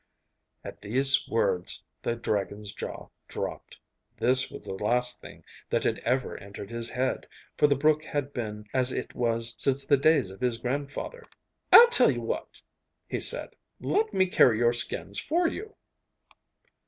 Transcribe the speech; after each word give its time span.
At 0.63 0.81
these 0.81 1.27
words 1.29 1.83
the 2.01 2.15
dragon's 2.15 2.73
jaw 2.73 3.09
dropped. 3.27 3.77
This 4.17 4.49
was 4.49 4.65
the 4.65 4.73
last 4.73 5.21
thing 5.21 5.43
that 5.69 5.83
had 5.83 5.99
ever 5.99 6.35
entered 6.37 6.71
his 6.71 6.89
head, 6.89 7.27
for 7.55 7.67
the 7.67 7.75
brook 7.75 8.03
had 8.03 8.33
been 8.33 8.65
as 8.73 8.91
it 8.91 9.13
was 9.13 9.53
since 9.57 9.85
the 9.85 9.97
days 9.97 10.31
of 10.31 10.41
his 10.41 10.57
grandfather. 10.57 11.27
'I'll 11.71 11.89
tell 11.89 12.09
you 12.09 12.21
what!' 12.21 12.61
he 13.07 13.19
said. 13.19 13.49
'Let 13.79 14.11
me 14.11 14.25
carry 14.25 14.57
your 14.57 14.73
skins 14.73 15.19
for 15.19 15.45
you. 15.47 15.75